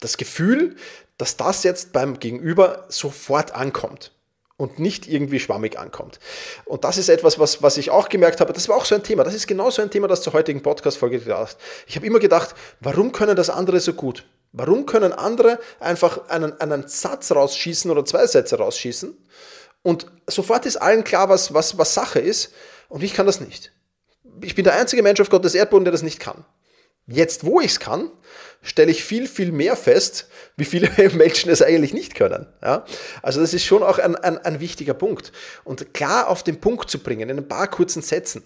[0.00, 0.76] das Gefühl,
[1.18, 4.12] dass das jetzt beim Gegenüber sofort ankommt
[4.56, 6.18] und nicht irgendwie schwammig ankommt.
[6.64, 8.52] Und das ist etwas, was, was ich auch gemerkt habe.
[8.52, 9.24] Das war auch so ein Thema.
[9.24, 11.56] Das ist genau so ein Thema, das zur heutigen Podcast-Folge gedacht.
[11.86, 14.26] Ich habe immer gedacht, warum können das andere so gut?
[14.52, 19.16] Warum können andere einfach einen, einen Satz rausschießen oder zwei Sätze rausschießen
[19.82, 22.52] und sofort ist allen klar, was, was, was Sache ist
[22.88, 23.72] und ich kann das nicht.
[24.40, 26.44] Ich bin der einzige Mensch auf Gottes Erdboden, der das nicht kann.
[27.06, 28.10] Jetzt, wo ich es kann,
[28.62, 32.46] stelle ich viel, viel mehr fest, wie viele Menschen es eigentlich nicht können.
[32.62, 32.84] Ja?
[33.22, 35.32] Also das ist schon auch ein, ein, ein wichtiger Punkt.
[35.64, 38.42] Und klar auf den Punkt zu bringen, in ein paar kurzen Sätzen,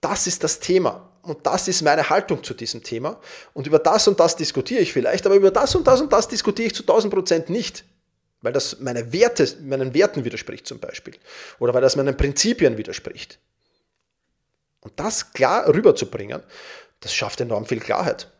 [0.00, 1.10] das ist das Thema.
[1.22, 3.20] Und das ist meine Haltung zu diesem Thema.
[3.52, 6.28] Und über das und das diskutiere ich vielleicht, aber über das und das und das
[6.28, 7.84] diskutiere ich zu 1000 Prozent nicht.
[8.42, 11.14] Weil das meine Werte, meinen Werten widerspricht zum Beispiel.
[11.58, 13.40] Oder weil das meinen Prinzipien widerspricht.
[14.80, 16.42] Und das klar rüberzubringen,
[17.00, 18.30] das schafft enorm viel Klarheit.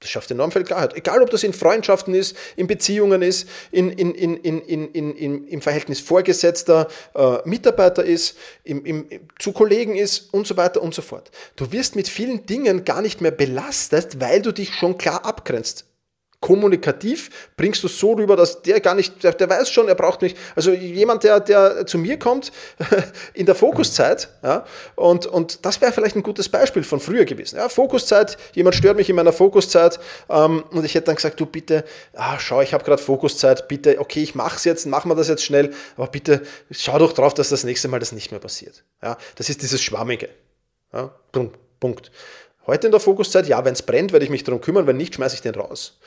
[0.00, 0.94] Das schafft enorm viel Klarheit.
[0.96, 5.46] Egal, ob das in Freundschaften ist, in Beziehungen ist, in, in, in, in, in, in,
[5.46, 10.94] im Verhältnis Vorgesetzter, äh, Mitarbeiter ist, im, im, zu Kollegen ist und so weiter und
[10.94, 11.30] so fort.
[11.56, 15.86] Du wirst mit vielen Dingen gar nicht mehr belastet, weil du dich schon klar abgrenzt
[16.44, 20.20] kommunikativ bringst du so rüber, dass der gar nicht, der, der, weiß schon, er braucht
[20.20, 20.36] mich.
[20.54, 22.52] Also jemand, der, der zu mir kommt
[23.32, 27.56] in der Fokuszeit, ja, und, und das wäre vielleicht ein gutes Beispiel von früher gewesen.
[27.56, 31.46] Ja, Fokuszeit, jemand stört mich in meiner Fokuszeit ähm, und ich hätte dann gesagt, du
[31.46, 35.14] bitte, ah, schau, ich habe gerade Fokuszeit, bitte, okay, ich mache es jetzt, machen wir
[35.14, 38.40] das jetzt schnell, aber bitte schau doch drauf, dass das nächste Mal das nicht mehr
[38.40, 38.84] passiert.
[39.02, 40.28] Ja, das ist dieses Schwammige.
[40.92, 42.10] Ja, Punkt.
[42.66, 45.14] Heute in der Fokuszeit, ja, wenn es brennt, werde ich mich darum kümmern, wenn nicht,
[45.14, 45.98] schmeiße ich den raus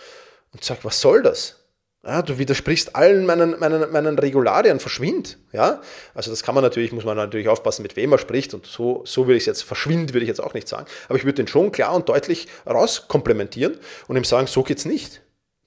[0.51, 1.55] und sage, was soll das?
[2.03, 5.39] Ja, du widersprichst allen meinen, meinen, meinen Regularien, verschwind.
[5.51, 5.81] Ja?
[6.13, 9.01] Also das kann man natürlich, muss man natürlich aufpassen, mit wem er spricht und so,
[9.05, 11.35] so würde ich es jetzt, verschwind würde ich jetzt auch nicht sagen, aber ich würde
[11.35, 15.21] den schon klar und deutlich rauskomplementieren und ihm sagen, so geht's nicht.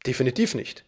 [0.06, 0.86] Definitiv nicht.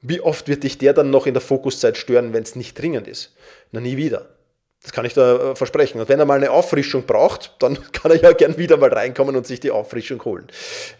[0.00, 3.06] Wie oft wird dich der dann noch in der Fokuszeit stören, wenn es nicht dringend
[3.06, 3.34] ist?
[3.70, 4.39] Na, nie wieder.
[4.82, 6.00] Das kann ich da äh, versprechen.
[6.00, 9.36] Und wenn er mal eine Auffrischung braucht, dann kann er ja gern wieder mal reinkommen
[9.36, 10.48] und sich die Auffrischung holen.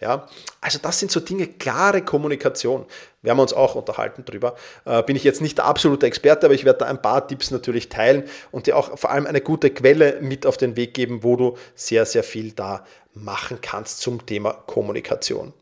[0.01, 0.27] Ja,
[0.61, 2.85] also das sind so Dinge, klare Kommunikation.
[3.23, 4.55] Wir haben uns auch unterhalten drüber.
[4.85, 7.49] Äh, bin ich jetzt nicht der absolute Experte, aber ich werde da ein paar Tipps
[7.49, 11.23] natürlich teilen und dir auch vor allem eine gute Quelle mit auf den Weg geben,
[11.23, 15.53] wo du sehr, sehr viel da machen kannst zum Thema Kommunikation.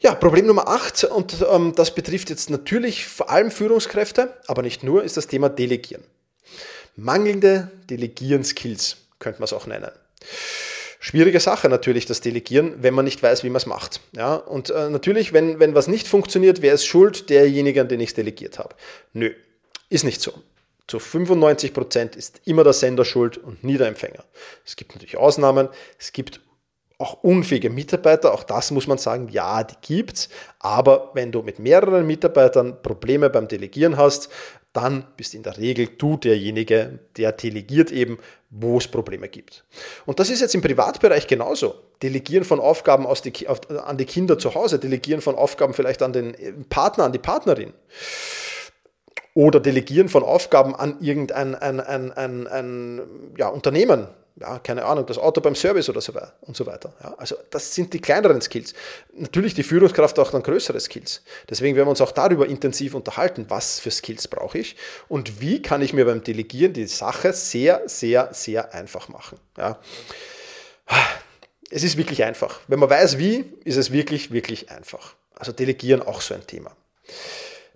[0.00, 4.82] Ja, Problem Nummer 8, und ähm, das betrifft jetzt natürlich vor allem Führungskräfte, aber nicht
[4.82, 6.04] nur, ist das Thema Delegieren.
[6.96, 9.90] Mangelnde Delegieren-Skills könnte man es auch nennen.
[11.00, 14.00] Schwierige Sache natürlich, das Delegieren, wenn man nicht weiß, wie man es macht.
[14.16, 17.28] Ja, und äh, natürlich, wenn, wenn was nicht funktioniert, wer ist schuld?
[17.28, 18.74] Derjenige, an den ich es delegiert habe.
[19.12, 19.30] Nö,
[19.90, 20.32] ist nicht so.
[20.86, 24.24] Zu 95 Prozent ist immer der Sender schuld und nie der Empfänger.
[24.64, 26.40] Es gibt natürlich Ausnahmen, es gibt
[26.98, 30.28] auch unfähige Mitarbeiter, auch das muss man sagen, ja, die gibt's.
[30.58, 34.28] Aber wenn du mit mehreren Mitarbeitern Probleme beim Delegieren hast,
[34.74, 38.18] dann bist in der Regel du derjenige, der delegiert eben,
[38.50, 39.64] wo es Probleme gibt.
[40.04, 41.74] Und das ist jetzt im Privatbereich genauso.
[42.02, 46.12] Delegieren von Aufgaben die, auf, an die Kinder zu Hause, delegieren von Aufgaben vielleicht an
[46.12, 47.72] den Partner, an die Partnerin.
[49.34, 53.00] Oder delegieren von Aufgaben an irgendein ein, ein, ein, ein
[53.36, 56.92] ja, Unternehmen, ja, keine Ahnung, das Auto beim Service oder so weiter und so weiter.
[57.02, 58.74] Ja, also das sind die kleineren Skills.
[59.12, 61.22] Natürlich die Führungskraft auch dann größere Skills.
[61.48, 64.76] Deswegen werden wir uns auch darüber intensiv unterhalten, was für Skills brauche ich
[65.08, 69.38] und wie kann ich mir beim Delegieren die Sache sehr, sehr, sehr einfach machen.
[69.56, 69.78] Ja.
[71.70, 72.60] Es ist wirklich einfach.
[72.66, 75.14] Wenn man weiß, wie, ist es wirklich, wirklich einfach.
[75.36, 76.76] Also Delegieren auch so ein Thema.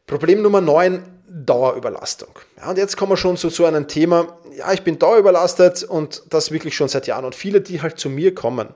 [0.09, 2.31] Problem Nummer 9, Dauerüberlastung.
[2.57, 6.23] Ja, und jetzt kommen wir schon zu so einem Thema, ja, ich bin dauerüberlastet und
[6.31, 7.27] das wirklich schon seit Jahren.
[7.27, 8.71] Und viele, die halt zu mir kommen,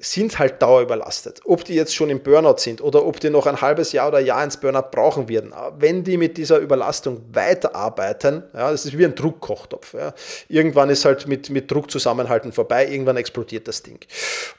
[0.00, 1.42] sind halt dauerüberlastet.
[1.44, 4.18] Ob die jetzt schon im Burnout sind oder ob die noch ein halbes Jahr oder
[4.18, 5.54] Jahr ins Burnout brauchen werden.
[5.78, 9.94] Wenn die mit dieser Überlastung weiterarbeiten, ja, das ist wie ein Druckkochtopf.
[9.94, 10.14] Ja.
[10.48, 14.00] Irgendwann ist halt mit, mit Druck zusammenhalten vorbei, irgendwann explodiert das Ding.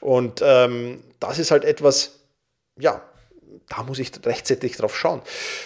[0.00, 2.12] Und ähm, das ist halt etwas,
[2.80, 3.02] ja,
[3.68, 5.22] da muss ich rechtzeitig drauf schauen.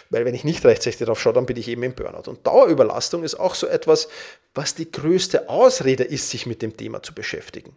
[0.09, 2.31] Weil wenn ich nicht rechtzeitig drauf schaue, dann bin ich eben im Burnout.
[2.31, 4.09] Und Dauerüberlastung ist auch so etwas,
[4.55, 7.77] was die größte Ausrede ist, sich mit dem Thema zu beschäftigen.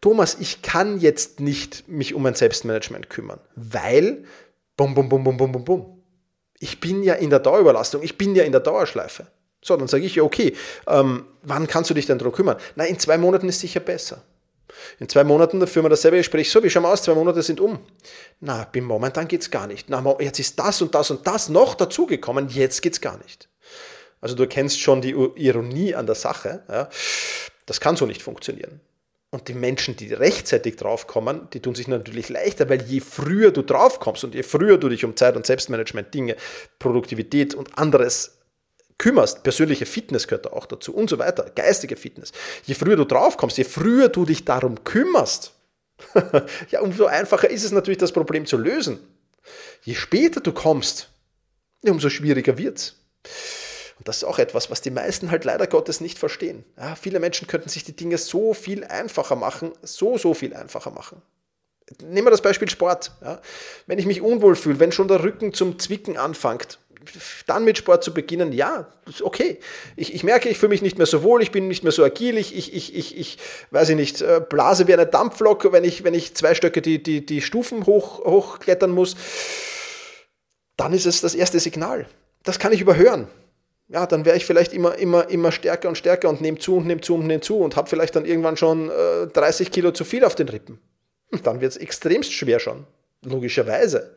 [0.00, 4.24] Thomas, ich kann jetzt nicht mich um mein Selbstmanagement kümmern, weil
[4.76, 6.02] bum, bum, bum, bum, bum, bum, bum.
[6.60, 9.26] Ich bin ja in der Dauerüberlastung, ich bin ja in der Dauerschleife.
[9.60, 10.54] So, dann sage ich ja, okay,
[10.86, 12.58] ähm, wann kannst du dich denn darum kümmern?
[12.76, 14.22] Na, in zwei Monaten ist sicher besser.
[14.98, 16.50] In zwei Monaten führen wir dasselbe Gespräch.
[16.50, 17.02] So, wie schauen wir aus?
[17.02, 17.78] Zwei Monate sind um.
[18.40, 19.88] Na, bin momentan geht es gar nicht.
[19.88, 22.48] Na, jetzt ist das und das und das noch dazugekommen.
[22.48, 23.48] Jetzt geht es gar nicht.
[24.20, 26.62] Also du kennst schon die Ironie an der Sache.
[26.68, 26.88] Ja.
[27.66, 28.80] Das kann so nicht funktionieren.
[29.30, 33.60] Und die Menschen, die rechtzeitig draufkommen, die tun sich natürlich leichter, weil je früher du
[33.60, 36.36] draufkommst und je früher du dich um Zeit- und Selbstmanagement, Dinge,
[36.78, 38.37] Produktivität und anderes
[38.98, 42.32] kümmerst, persönliche Fitness gehört da auch dazu und so weiter, geistige Fitness.
[42.64, 45.52] Je früher du draufkommst, je früher du dich darum kümmerst,
[46.70, 48.98] ja, umso einfacher ist es natürlich, das Problem zu lösen.
[49.82, 51.08] Je später du kommst,
[51.82, 52.96] umso schwieriger wird's.
[53.98, 56.64] Und das ist auch etwas, was die meisten halt leider Gottes nicht verstehen.
[56.76, 60.90] Ja, viele Menschen könnten sich die Dinge so viel einfacher machen, so, so viel einfacher
[60.90, 61.20] machen.
[62.02, 63.12] Nehmen wir das Beispiel Sport.
[63.22, 63.40] Ja.
[63.86, 66.78] Wenn ich mich unwohl fühle, wenn schon der Rücken zum Zwicken anfängt,
[67.46, 68.86] dann mit Sport zu beginnen, ja,
[69.22, 69.58] okay.
[69.96, 72.04] Ich, ich merke, ich fühle mich nicht mehr so wohl, ich bin nicht mehr so
[72.04, 73.38] agil, ich, ich, ich, ich, ich
[73.70, 77.02] weiß ich nicht, äh, blase wie eine Dampflok, wenn ich, wenn ich zwei Stöcke die,
[77.02, 79.16] die, die Stufen hoch, hochklettern muss.
[80.76, 82.06] Dann ist es das erste Signal.
[82.44, 83.28] Das kann ich überhören.
[83.88, 86.86] Ja, dann wäre ich vielleicht immer, immer, immer stärker und stärker und nehme zu und
[86.86, 90.04] nehme zu und nehme zu und habe vielleicht dann irgendwann schon äh, 30 Kilo zu
[90.04, 90.78] viel auf den Rippen.
[91.30, 92.86] Und dann wird es extremst schwer schon,
[93.22, 94.14] logischerweise.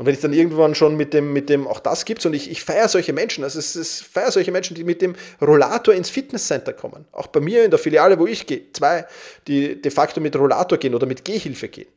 [0.00, 2.50] Und wenn ich dann irgendwann schon mit dem, mit dem, auch das gibt's und ich,
[2.50, 6.08] ich feiere solche Menschen, also es ist, feiere solche Menschen, die mit dem Rollator ins
[6.08, 7.04] Fitnesscenter kommen.
[7.12, 9.04] Auch bei mir in der Filiale, wo ich gehe, zwei,
[9.46, 11.88] die de facto mit Rollator gehen oder mit Gehhilfe gehen.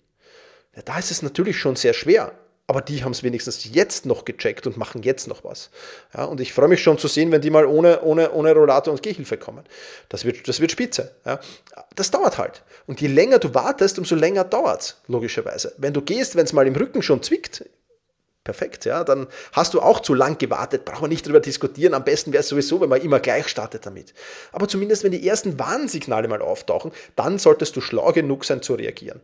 [0.75, 2.33] Ja, da ist es natürlich schon sehr schwer.
[2.67, 5.69] Aber die haben es wenigstens jetzt noch gecheckt und machen jetzt noch was.
[6.13, 8.93] Ja, und ich freue mich schon zu sehen, wenn die mal ohne, ohne, ohne Rollator
[8.93, 9.63] und Gehhilfe kommen.
[10.09, 11.15] Das wird, das wird spitze.
[11.25, 11.39] Ja.
[11.95, 12.63] Das dauert halt.
[12.85, 15.73] Und je länger du wartest, umso länger dauert es, logischerweise.
[15.77, 17.63] Wenn du gehst, wenn es mal im Rücken schon zwickt,
[18.43, 19.03] Perfekt, ja.
[19.03, 21.93] Dann hast du auch zu lang gewartet, brauchen wir nicht drüber diskutieren.
[21.93, 24.13] Am besten wäre es sowieso, wenn man immer gleich startet damit.
[24.51, 28.73] Aber zumindest, wenn die ersten Warnsignale mal auftauchen, dann solltest du schlau genug sein zu
[28.73, 29.21] reagieren.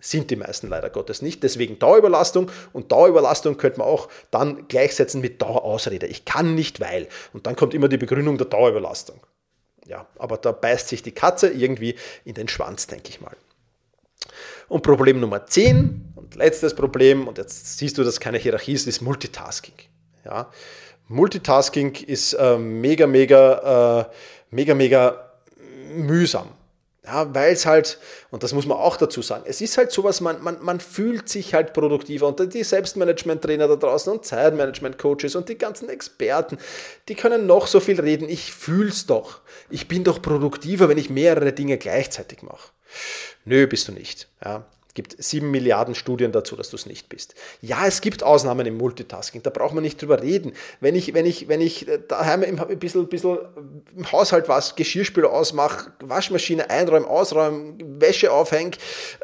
[0.00, 1.42] Sind die meisten leider Gottes nicht.
[1.42, 6.06] Deswegen Dauerüberlastung und Dauerüberlastung könnte man auch dann gleichsetzen mit Dauerausrede.
[6.06, 7.08] Ich kann nicht, weil.
[7.32, 9.20] Und dann kommt immer die Begründung der Dauerüberlastung.
[9.86, 13.36] Ja, aber da beißt sich die Katze irgendwie in den Schwanz, denke ich mal.
[14.68, 18.86] Und Problem Nummer 10 und letztes Problem, und jetzt siehst du, dass keine Hierarchie ist,
[18.86, 19.74] ist Multitasking.
[20.24, 20.50] Ja?
[21.08, 24.04] Multitasking ist äh, mega, mega, äh,
[24.50, 25.30] mega, mega
[25.94, 26.48] mühsam.
[27.10, 27.98] Ja, weil es halt,
[28.30, 31.26] und das muss man auch dazu sagen, es ist halt sowas, man, man, man fühlt
[31.30, 36.58] sich halt produktiver und die Selbstmanagement-Trainer da draußen und Zeitmanagement-Coaches und die ganzen Experten,
[37.08, 39.40] die können noch so viel reden, ich fühl's doch.
[39.70, 42.72] Ich bin doch produktiver, wenn ich mehrere Dinge gleichzeitig mache.
[43.46, 44.28] Nö, bist du nicht.
[44.44, 44.66] Ja.
[44.98, 47.36] Gibt sieben Milliarden Studien dazu, dass du es nicht bist.
[47.62, 50.54] Ja, es gibt Ausnahmen im Multitasking, da braucht man nicht drüber reden.
[50.80, 53.38] Wenn ich, wenn ich, wenn ich daheim ein bisschen, bisschen
[53.96, 58.72] im Haushalt was, Geschirrspüler ausmache, Waschmaschine einräumen, ausräumen, Wäsche aufhängen,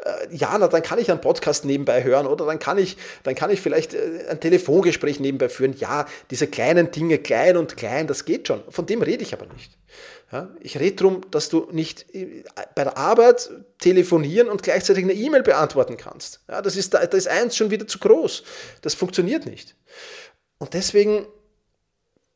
[0.05, 3.35] äh, ja, na, dann kann ich einen Podcast nebenbei hören oder dann kann ich, dann
[3.35, 5.75] kann ich vielleicht äh, ein Telefongespräch nebenbei führen.
[5.77, 8.63] Ja, diese kleinen Dinge, klein und klein, das geht schon.
[8.69, 9.77] Von dem rede ich aber nicht.
[10.31, 15.13] Ja, ich rede darum, dass du nicht äh, bei der Arbeit telefonieren und gleichzeitig eine
[15.13, 16.41] E-Mail beantworten kannst.
[16.49, 18.43] Ja, das, ist, da ist eins schon wieder zu groß.
[18.81, 19.75] Das funktioniert nicht.
[20.57, 21.27] Und deswegen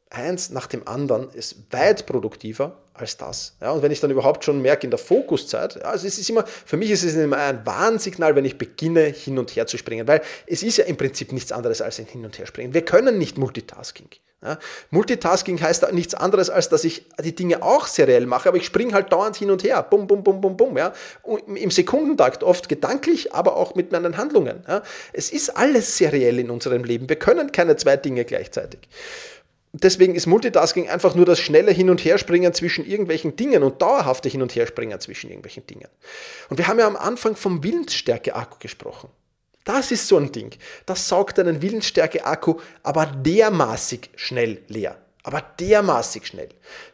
[0.10, 3.56] eins nach dem anderen ist weit produktiver als das.
[3.62, 6.30] Ja, und wenn ich dann überhaupt schon merke in der Fokuszeit, ja, also es ist
[6.30, 9.78] immer, für mich ist es immer ein Warnsignal, wenn ich beginne, hin und her zu
[9.78, 12.74] springen, weil es ist ja im Prinzip nichts anderes als ein Hin- und Herspringen.
[12.74, 14.10] Wir können nicht Multitasking.
[14.42, 14.58] Ja,
[14.90, 18.94] Multitasking heißt nichts anderes, als dass ich die Dinge auch seriell mache, aber ich springe
[18.94, 19.84] halt dauernd hin und her.
[19.84, 20.78] Bum, bum, bum, bum, bum.
[20.78, 20.94] Ja.
[21.56, 24.64] Im Sekundentakt, oft gedanklich, aber auch mit meinen Handlungen.
[24.66, 24.82] Ja.
[25.12, 27.10] Es ist alles seriell in unserem Leben.
[27.10, 28.80] Wir können keine zwei Dinge gleichzeitig.
[29.74, 34.30] Deswegen ist Multitasking einfach nur das schnelle Hin- und Herspringen zwischen irgendwelchen Dingen und dauerhafte
[34.30, 35.90] Hin- und Herspringen zwischen irgendwelchen Dingen.
[36.50, 39.10] Und wir haben ja am Anfang vom Willensstärke-Akku gesprochen.
[39.70, 40.50] Das ist so ein Ding.
[40.88, 44.98] Das saugt einen Willensstärke-Akku aber dermaßig schnell leer.
[45.22, 46.50] Aber dermaßig schnell.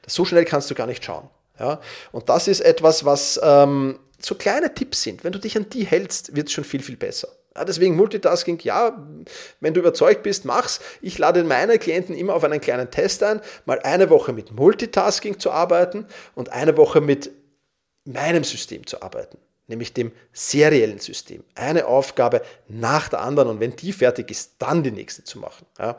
[0.06, 1.30] So schnell kannst du gar nicht schauen.
[1.58, 1.80] Ja?
[2.12, 5.24] Und das ist etwas, was ähm, so kleine Tipps sind.
[5.24, 7.30] Wenn du dich an die hältst, wird es schon viel, viel besser.
[7.56, 9.08] Ja, deswegen Multitasking, ja,
[9.62, 10.82] wenn du überzeugt bist, mach's.
[11.02, 15.40] Ich lade meine Klienten immer auf einen kleinen Test ein, mal eine Woche mit Multitasking
[15.40, 17.32] zu arbeiten und eine Woche mit
[18.04, 21.44] meinem System zu arbeiten nämlich dem seriellen System.
[21.56, 25.66] Eine Aufgabe nach der anderen und wenn die fertig ist, dann die nächste zu machen.
[25.80, 25.98] Ja.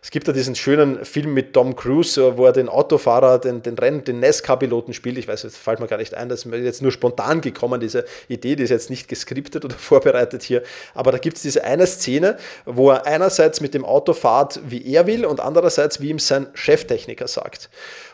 [0.00, 3.76] Es gibt ja diesen schönen Film mit Tom Cruise, wo er den Autofahrer, den, den
[3.76, 5.18] Rennen, den NASCAR-Piloten spielt.
[5.18, 7.80] Ich weiß, jetzt fällt mir gar nicht ein, das ist mir jetzt nur spontan gekommen,
[7.80, 10.62] diese Idee, die ist jetzt nicht geskriptet oder vorbereitet hier.
[10.94, 14.86] Aber da gibt es diese eine Szene, wo er einerseits mit dem Auto fahrt, wie
[14.94, 17.68] er will und andererseits, wie ihm sein Cheftechniker sagt.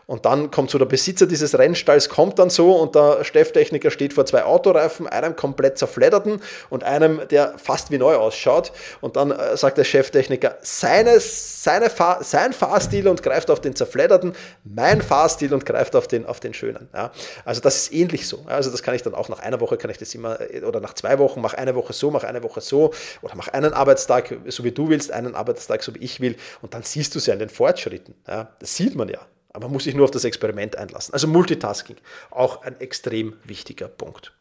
[0.09, 4.15] Und dann kommt so der Besitzer dieses Rennstalls, kommt dann so und der Stefftechniker steht
[4.15, 6.41] vor zwei Autoreifen, einem komplett zerfledderten
[6.71, 8.73] und einem, der fast wie neu ausschaut.
[9.03, 13.77] Und dann äh, sagt der Cheftechniker, seine, seine Fahr sein Fahrstil und greift auf den
[13.77, 14.33] zerfledderten,
[14.65, 16.89] mein Fahrstil und greift auf den, auf den schönen.
[16.95, 17.13] Ja.
[17.45, 18.47] Also das ist ähnlich so.
[18.47, 20.81] Also das kann ich dann auch nach einer Woche, kann ich das immer, äh, oder
[20.81, 24.35] nach zwei Wochen, mach eine Woche so, mach eine Woche so, oder mach einen Arbeitstag,
[24.47, 26.37] so wie du willst, einen Arbeitstag, so wie ich will.
[26.63, 28.15] Und dann siehst du es ja in den Fortschritten.
[28.27, 28.53] Ja.
[28.59, 29.19] Das sieht man ja.
[29.59, 31.13] Aber man muss sich nur auf das Experiment einlassen.
[31.13, 31.97] Also Multitasking,
[32.31, 34.33] auch ein extrem wichtiger Punkt.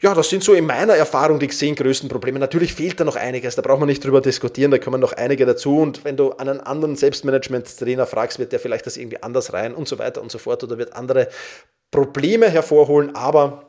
[0.00, 2.38] Ja, das sind so in meiner Erfahrung die zehn größten Probleme.
[2.38, 5.44] Natürlich fehlt da noch einiges, da braucht man nicht drüber diskutieren, da kommen noch einige
[5.44, 5.78] dazu.
[5.78, 9.88] Und wenn du einen anderen Selbstmanagement-Trainer fragst, wird der vielleicht das irgendwie anders rein und
[9.88, 11.28] so weiter und so fort oder wird andere
[11.90, 13.14] Probleme hervorholen.
[13.14, 13.66] Aber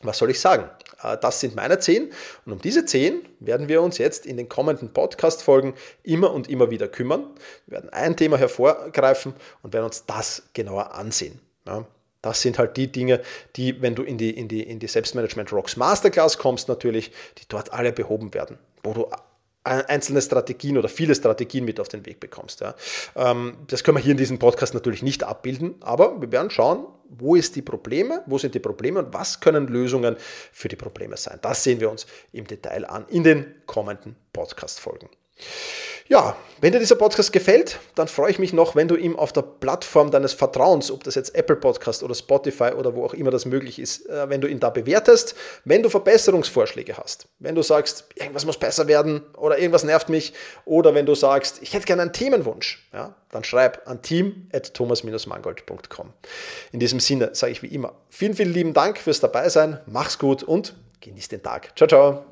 [0.00, 0.70] was soll ich sagen?
[1.02, 2.10] Äh, das sind meine zehn.
[2.46, 6.70] Und um diese zehn werden wir uns jetzt in den kommenden Podcast-Folgen immer und immer
[6.70, 7.26] wieder kümmern.
[7.66, 11.40] Wir werden ein Thema hervorgreifen und werden uns das genauer ansehen.
[11.66, 11.86] Ja,
[12.22, 13.20] das sind halt die Dinge,
[13.56, 17.44] die, wenn du in die, in die, in die Selbstmanagement Rocks Masterclass kommst, natürlich, die
[17.48, 19.06] dort alle behoben werden, wo du
[19.64, 22.60] einzelne Strategien oder viele Strategien mit auf den Weg bekommst.
[22.60, 22.74] Ja.
[23.14, 26.86] Ähm, das können wir hier in diesem Podcast natürlich nicht abbilden, aber wir werden schauen,
[27.08, 30.16] wo ist die Probleme, wo sind die Probleme und was können Lösungen
[30.52, 31.38] für die Probleme sein.
[31.42, 35.08] Das sehen wir uns im Detail an in den kommenden Podcast-Folgen.
[36.08, 39.32] Ja, wenn dir dieser Podcast gefällt, dann freue ich mich noch, wenn du ihm auf
[39.32, 43.30] der Plattform deines Vertrauens, ob das jetzt Apple Podcast oder Spotify oder wo auch immer
[43.30, 45.34] das möglich ist, äh, wenn du ihn da bewertest,
[45.64, 50.32] wenn du Verbesserungsvorschläge hast, wenn du sagst, irgendwas muss besser werden oder irgendwas nervt mich
[50.64, 56.12] oder wenn du sagst, ich hätte gerne einen Themenwunsch, ja, dann schreib an team.thomas-mangold.com.
[56.72, 60.42] In diesem Sinne sage ich wie immer, vielen, vielen lieben Dank fürs Dabeisein, mach's gut
[60.42, 61.76] und genieß den Tag.
[61.76, 62.31] Ciao, ciao.